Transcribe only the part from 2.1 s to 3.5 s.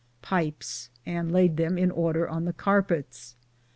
on the carpites.